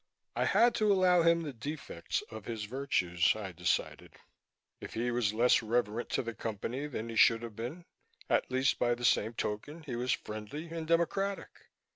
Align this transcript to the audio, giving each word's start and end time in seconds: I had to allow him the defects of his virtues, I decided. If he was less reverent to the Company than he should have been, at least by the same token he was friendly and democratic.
I 0.35 0.45
had 0.45 0.73
to 0.77 0.91
allow 0.91 1.21
him 1.21 1.43
the 1.43 1.53
defects 1.53 2.23
of 2.31 2.45
his 2.45 2.63
virtues, 2.63 3.35
I 3.35 3.51
decided. 3.51 4.13
If 4.79 4.95
he 4.95 5.11
was 5.11 5.31
less 5.31 5.61
reverent 5.61 6.09
to 6.13 6.23
the 6.23 6.33
Company 6.33 6.87
than 6.87 7.09
he 7.09 7.15
should 7.15 7.43
have 7.43 7.55
been, 7.55 7.85
at 8.27 8.49
least 8.49 8.79
by 8.79 8.95
the 8.95 9.05
same 9.05 9.35
token 9.35 9.83
he 9.83 9.95
was 9.95 10.11
friendly 10.11 10.69
and 10.69 10.87
democratic. 10.87 11.49